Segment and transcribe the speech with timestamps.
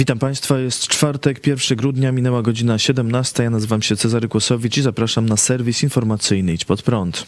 [0.00, 3.42] Witam Państwa, jest czwartek, 1 grudnia, minęła godzina 17.
[3.42, 7.26] Ja nazywam się Cezary Kłosowicz i zapraszam na serwis informacyjny Idź Pod Prąd.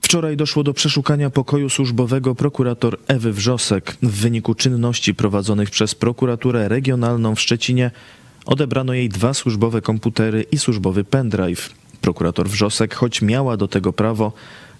[0.00, 3.96] Wczoraj doszło do przeszukania pokoju służbowego prokurator Ewy Wrzosek.
[4.02, 7.90] W wyniku czynności prowadzonych przez prokuraturę regionalną w Szczecinie
[8.46, 11.70] odebrano jej dwa służbowe komputery i służbowy pendrive.
[12.00, 14.32] Prokurator Wrzosek, choć miała do tego prawo,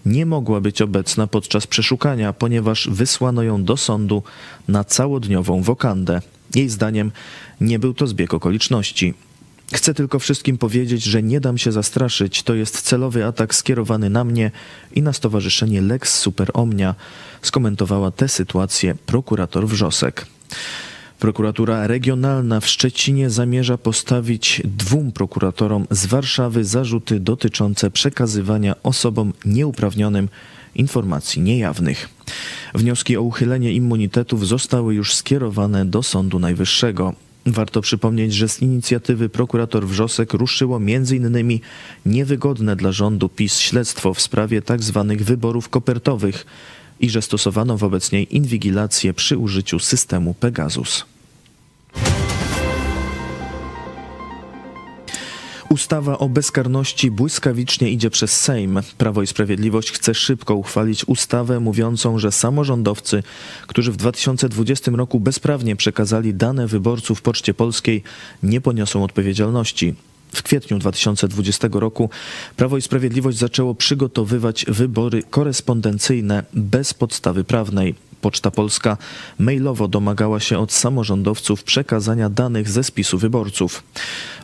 [0.09, 4.23] nie mogła być obecna podczas przeszukania, ponieważ wysłano ją do sądu
[4.69, 6.21] na całodniową wokandę.
[6.55, 7.13] Jej zdaniem
[7.61, 9.15] nie był to zbieg okoliczności.
[9.73, 12.43] Chcę tylko wszystkim powiedzieć, że nie dam się zastraszyć.
[12.43, 14.51] To jest celowy atak skierowany na mnie
[14.95, 16.95] i na stowarzyszenie Lex Super Omnia,
[17.43, 20.27] skomentowała tę sytuację prokurator Wrzosek.
[21.19, 30.29] Prokuratura Regionalna w Szczecinie zamierza postawić dwóm prokuratorom z Warszawy zarzuty dotyczące przekazywania osobom nieuprawnionym
[30.75, 32.09] informacji niejawnych.
[32.75, 37.15] Wnioski o uchylenie immunitetów zostały już skierowane do Sądu Najwyższego.
[37.47, 41.61] Warto przypomnieć, że z inicjatywy prokurator Wrzosek ruszyło m.in.
[42.07, 45.05] niewygodne dla rządu PiS śledztwo w sprawie tzw.
[45.09, 46.47] Tak wyborów kopertowych
[47.01, 51.05] i że stosowano wobec niej inwigilację przy użyciu systemu Pegasus.
[55.69, 58.81] Ustawa o bezkarności błyskawicznie idzie przez Sejm.
[58.99, 63.23] Prawo i Sprawiedliwość chce szybko uchwalić ustawę mówiącą, że samorządowcy,
[63.67, 68.03] którzy w 2020 roku bezprawnie przekazali dane wyborców Poczcie Polskiej,
[68.43, 69.95] nie poniosą odpowiedzialności.
[70.33, 72.11] W kwietniu 2020 roku
[72.57, 77.95] Prawo i Sprawiedliwość zaczęło przygotowywać wybory korespondencyjne bez podstawy prawnej.
[78.21, 78.97] Poczta Polska
[79.39, 83.83] mailowo domagała się od samorządowców przekazania danych ze spisu wyborców.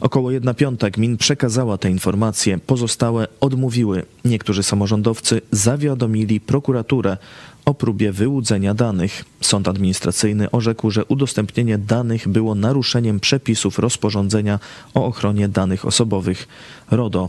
[0.01, 4.03] Około 1 piąta gmin przekazała te informacje, pozostałe odmówiły.
[4.25, 7.17] Niektórzy samorządowcy zawiadomili prokuraturę
[7.65, 9.25] o próbie wyłudzenia danych.
[9.41, 14.59] Sąd administracyjny orzekł, że udostępnienie danych było naruszeniem przepisów rozporządzenia
[14.95, 16.49] o ochronie danych osobowych
[16.91, 17.29] RODO.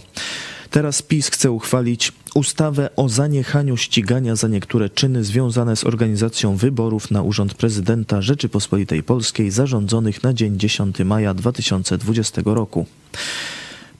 [0.69, 7.11] Teraz PiS chce uchwalić ustawę o zaniechaniu ścigania za niektóre czyny związane z organizacją wyborów
[7.11, 12.85] na urząd prezydenta Rzeczypospolitej Polskiej zarządzonych na dzień 10 maja 2020 roku.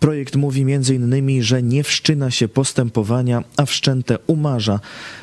[0.05, 4.79] Projekt mówi m.in., że nie wszczyna się postępowania, a wszczęte umarza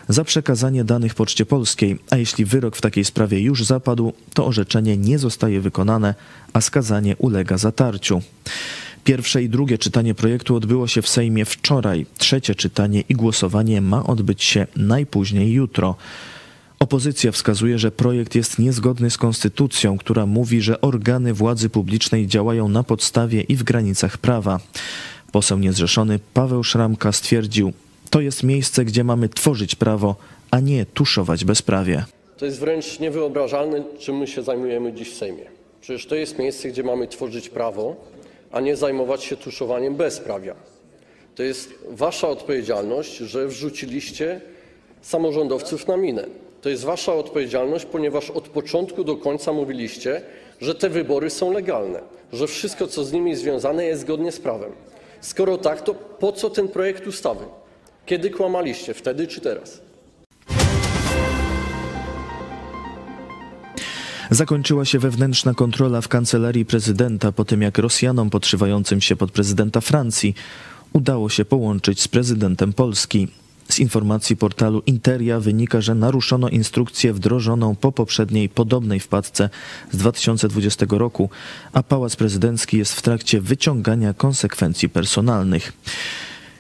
[0.09, 4.97] za przekazanie danych Poczcie Polskiej, a jeśli wyrok w takiej sprawie już zapadł, to orzeczenie
[4.97, 6.15] nie zostaje wykonane,
[6.53, 8.23] a skazanie ulega zatarciu.
[9.05, 12.07] Pierwsze i drugie czytanie projektu odbyło się w Sejmie wczoraj.
[12.19, 15.97] Trzecie czytanie i głosowanie ma odbyć się najpóźniej jutro.
[16.83, 22.69] Opozycja wskazuje, że projekt jest niezgodny z konstytucją, która mówi, że organy władzy publicznej działają
[22.69, 24.61] na podstawie i w granicach prawa.
[25.33, 27.73] Poseł niezrzeszony Paweł Szramka stwierdził:
[28.11, 30.17] To jest miejsce, gdzie mamy tworzyć prawo,
[30.51, 32.05] a nie tuszować bezprawie.
[32.39, 35.45] To jest wręcz niewyobrażalne, czym my się zajmujemy dziś w Sejmie.
[35.81, 37.97] Przecież to jest miejsce, gdzie mamy tworzyć prawo,
[38.53, 40.55] a nie zajmować się tuszowaniem bezprawia.
[41.35, 44.41] To jest wasza odpowiedzialność, że wrzuciliście
[45.03, 46.27] samorządowców na minę.
[46.63, 50.23] To jest wasza odpowiedzialność, ponieważ od początku do końca mówiliście,
[50.61, 52.01] że te wybory są legalne,
[52.33, 54.73] że wszystko, co z nimi związane, jest zgodnie z prawem.
[55.21, 57.45] Skoro tak, to po co ten projekt ustawy?
[58.07, 58.95] Kiedy kłamaliście?
[58.95, 59.81] Wtedy czy teraz?
[64.31, 69.81] Zakończyła się wewnętrzna kontrola w kancelarii prezydenta po tym, jak Rosjanom podszywającym się pod prezydenta
[69.81, 70.35] Francji
[70.93, 73.29] udało się połączyć z prezydentem Polski.
[73.73, 79.51] Z informacji portalu Interia wynika, że naruszono instrukcję wdrożoną po poprzedniej podobnej wpadce
[79.93, 81.31] z 2020 roku,
[81.73, 85.73] a Pałac Prezydencki jest w trakcie wyciągania konsekwencji personalnych.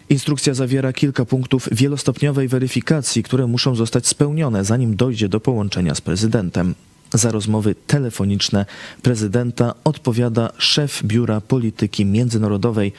[0.08, 6.00] Instrukcja zawiera kilka punktów wielostopniowej weryfikacji, które muszą zostać spełnione, zanim dojdzie do połączenia z
[6.00, 6.74] prezydentem.
[7.14, 8.66] Za rozmowy telefoniczne
[9.02, 12.92] prezydenta odpowiada szef Biura Polityki Międzynarodowej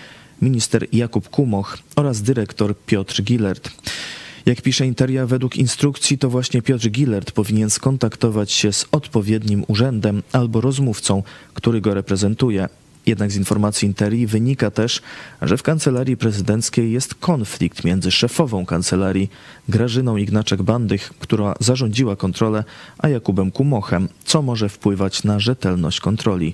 [0.43, 3.71] minister Jakub Kumoch oraz dyrektor Piotr Gillert.
[4.45, 10.23] Jak pisze Interia, według instrukcji to właśnie Piotr Gillert powinien skontaktować się z odpowiednim urzędem
[10.31, 11.23] albo rozmówcą,
[11.53, 12.69] który go reprezentuje.
[13.05, 15.01] Jednak z informacji Interii wynika też,
[15.41, 19.29] że w kancelarii prezydenckiej jest konflikt między szefową kancelarii
[19.69, 22.63] Grażyną Ignaczek-Bandych, która zarządziła kontrolę,
[22.97, 26.53] a Jakubem Kumochem, co może wpływać na rzetelność kontroli.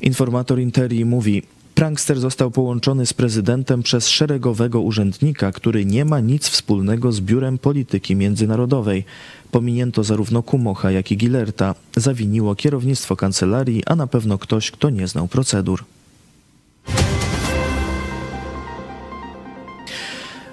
[0.00, 1.42] Informator Interii mówi,
[1.74, 7.58] Prankster został połączony z prezydentem przez szeregowego urzędnika, który nie ma nic wspólnego z Biurem
[7.58, 9.04] Polityki Międzynarodowej.
[9.50, 11.74] Pominięto zarówno Kumocha, jak i Gilerta.
[11.96, 15.84] Zawiniło kierownictwo kancelarii, a na pewno ktoś, kto nie znał procedur.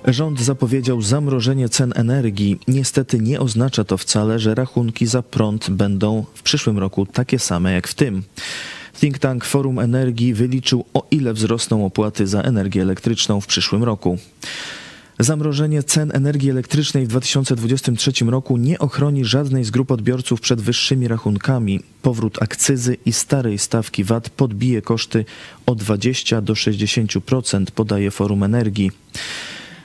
[0.05, 2.59] Rząd zapowiedział zamrożenie cen energii.
[2.67, 7.73] Niestety nie oznacza to wcale, że rachunki za prąd będą w przyszłym roku takie same
[7.73, 8.23] jak w tym.
[9.01, 14.17] Think Tank Forum Energii wyliczył, o ile wzrosną opłaty za energię elektryczną w przyszłym roku.
[15.19, 21.07] Zamrożenie cen energii elektrycznej w 2023 roku nie ochroni żadnej z grup odbiorców przed wyższymi
[21.07, 21.79] rachunkami.
[22.01, 25.25] Powrót akcyzy i starej stawki VAT podbije koszty
[25.65, 28.91] o 20 do 60%, podaje Forum Energii.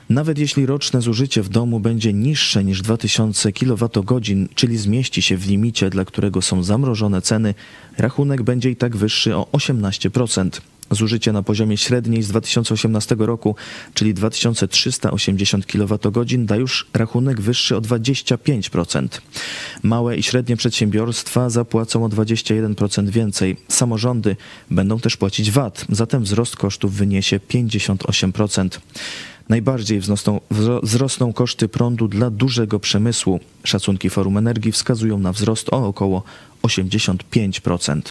[0.09, 4.21] Nawet jeśli roczne zużycie w domu będzie niższe niż 2000 kWh,
[4.55, 7.53] czyli zmieści się w limicie, dla którego są zamrożone ceny,
[7.97, 10.49] rachunek będzie i tak wyższy o 18%.
[10.91, 13.55] Zużycie na poziomie średniej z 2018 roku,
[13.93, 19.07] czyli 2380 kWh, da już rachunek wyższy o 25%.
[19.83, 23.57] Małe i średnie przedsiębiorstwa zapłacą o 21% więcej.
[23.67, 24.35] Samorządy
[24.71, 28.79] będą też płacić VAT, zatem wzrost kosztów wyniesie 58%.
[29.49, 30.41] Najbardziej wzrosną,
[30.83, 33.39] wzrosną koszty prądu dla dużego przemysłu.
[33.63, 36.23] Szacunki Forum Energii wskazują na wzrost o około
[36.63, 38.01] 85%.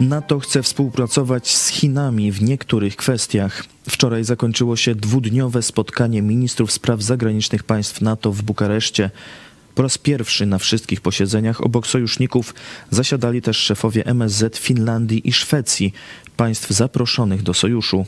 [0.00, 3.64] NATO chce współpracować z Chinami w niektórych kwestiach.
[3.88, 9.10] Wczoraj zakończyło się dwudniowe spotkanie ministrów spraw zagranicznych państw NATO w Bukareszcie.
[9.74, 12.54] Po raz pierwszy na wszystkich posiedzeniach obok sojuszników
[12.90, 15.92] zasiadali też szefowie MSZ Finlandii i Szwecji,
[16.36, 18.06] państw zaproszonych do sojuszu.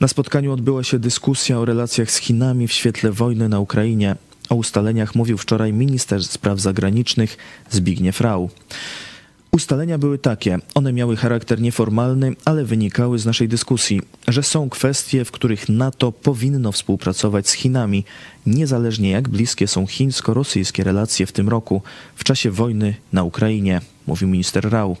[0.00, 4.16] Na spotkaniu odbyła się dyskusja o relacjach z Chinami w świetle wojny na Ukrainie.
[4.48, 7.36] O ustaleniach mówił wczoraj minister spraw zagranicznych
[7.70, 8.50] Zbigniew Rau.
[9.54, 15.24] Ustalenia były takie, one miały charakter nieformalny, ale wynikały z naszej dyskusji, że są kwestie,
[15.24, 18.04] w których NATO powinno współpracować z Chinami,
[18.46, 21.82] niezależnie jak bliskie są chińsko-rosyjskie relacje w tym roku,
[22.16, 24.96] w czasie wojny na Ukrainie, mówił minister Rau.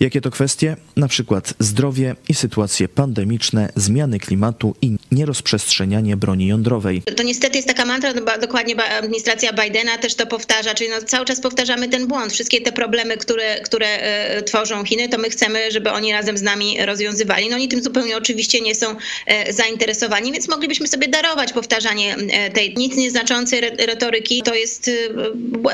[0.00, 0.76] Jakie to kwestie?
[0.96, 7.02] Na przykład zdrowie i sytuacje pandemiczne, zmiany klimatu i nierozprzestrzenianie broni jądrowej.
[7.16, 11.26] To niestety jest taka mantra, no, dokładnie administracja Bidena też to powtarza, czyli no cały
[11.26, 12.32] czas powtarzamy ten błąd.
[12.32, 16.42] Wszystkie te problemy, które, które e, tworzą Chiny, to my chcemy, żeby oni razem z
[16.42, 17.48] nami rozwiązywali.
[17.48, 22.50] No oni tym zupełnie oczywiście nie są e, zainteresowani, więc moglibyśmy sobie darować powtarzanie e,
[22.50, 24.42] tej nic nieznaczącej retoryki.
[24.42, 24.90] To jest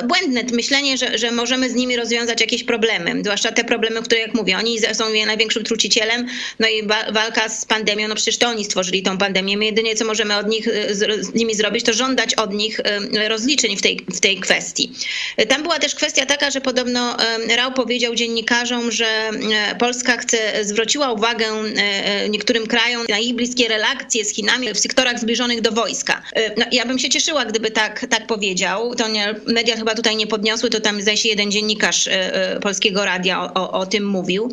[0.09, 4.35] błędne myślenie, że, że możemy z nimi rozwiązać jakieś problemy, zwłaszcza te problemy, które jak
[4.35, 6.27] mówię, oni są największym trucicielem,
[6.59, 9.57] no i walka z pandemią, no przecież to oni stworzyli tą pandemię.
[9.57, 13.29] My jedynie co możemy od nich, y, z nimi zrobić, to żądać od nich y,
[13.29, 14.93] rozliczeń w tej, w tej kwestii.
[15.49, 17.17] Tam była też kwestia taka, że podobno
[17.57, 19.31] Rał powiedział dziennikarzom, że
[19.79, 21.47] Polska chce, zwróciła uwagę
[22.29, 26.23] niektórym krajom na ich bliskie relacje z Chinami w sektorach zbliżonych do wojska.
[26.57, 28.95] No, ja bym się cieszyła, gdyby tak, tak powiedział.
[28.95, 32.09] To nie, media chyba tutaj nie podniosły, to tam zdaje się jeden dziennikarz
[32.63, 34.53] Polskiego Radia o, o, o tym mówił.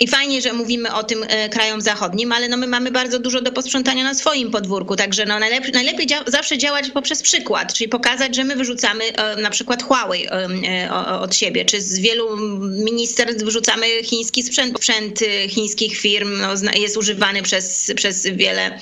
[0.00, 3.40] I fajnie, że mówimy o tym e, krajom zachodnim, ale no my mamy bardzo dużo
[3.40, 7.88] do posprzątania na swoim podwórku, także no najlepiej, najlepiej dzia zawsze działać poprzez przykład, czyli
[7.88, 12.36] pokazać, że my wyrzucamy e, na przykład Huawei e, od siebie, czy z wielu
[12.84, 14.76] ministerstw wyrzucamy chiński sprzęt.
[14.76, 18.78] Sprzęt chińskich firm no, jest używany przez, przez wiele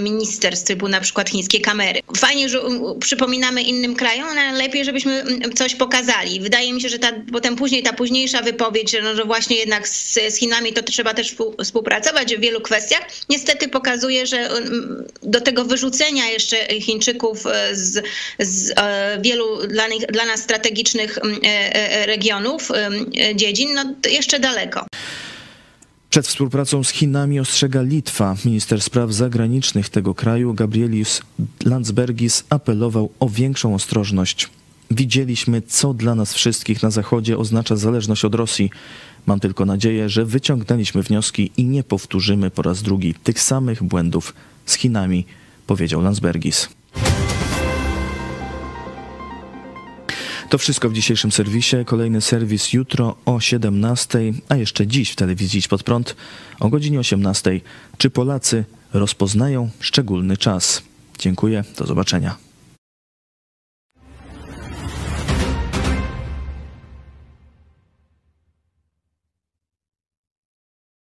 [0.00, 2.00] ministerstw, typu na przykład chińskie kamery.
[2.16, 2.60] Fajnie, że
[3.00, 6.40] przypominamy innym krajom, ale lepiej, żebyśmy coś pokazali.
[6.40, 10.14] Wydaje mi się, że ta, potem później ta późniejsza wypowiedź, no, że właśnie jednak z,
[10.14, 13.08] z Chinami to trzeba też współpracować w wielu kwestiach.
[13.28, 18.04] Niestety pokazuje, że mm, do tego wyrzucenia jeszcze Chińczyków e, z,
[18.38, 22.68] z e, wielu dla, nich, dla nas strategicznych mm, e, regionów,
[23.34, 24.86] dziedzin, no jeszcze daleko.
[26.10, 28.36] Przed współpracą z Chinami ostrzega Litwa.
[28.44, 31.20] Minister spraw zagranicznych tego kraju, Gabrielius
[31.64, 34.48] Landsbergis, apelował o większą ostrożność.
[34.90, 38.70] Widzieliśmy, co dla nas wszystkich na Zachodzie oznacza zależność od Rosji.
[39.26, 44.34] Mam tylko nadzieję, że wyciągnęliśmy wnioski i nie powtórzymy po raz drugi tych samych błędów
[44.66, 45.26] z Chinami,
[45.66, 46.68] powiedział Landsbergis.
[50.50, 51.76] To wszystko w dzisiejszym serwisie.
[51.86, 56.16] Kolejny serwis jutro o 17, a jeszcze dziś w telewizji Idź Pod Prąd
[56.60, 57.60] o godzinie 18.
[57.98, 60.82] Czy Polacy rozpoznają szczególny czas?
[61.18, 62.45] Dziękuję, do zobaczenia.